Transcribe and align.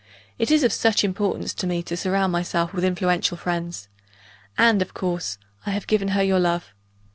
It 0.39 0.49
is 0.49 0.63
of 0.63 0.73
such 0.73 1.03
importance 1.03 1.53
to 1.53 1.67
me 1.67 1.83
to 1.83 1.95
surround 1.95 2.31
myself 2.31 2.73
with 2.73 2.83
influential 2.83 3.37
friends 3.37 3.87
and, 4.57 4.81
of 4.81 4.95
course, 4.95 5.37
I 5.67 5.69
have 5.73 5.85
given 5.85 6.07
her 6.17 6.23
your 6.23 6.39
love. 6.39 6.73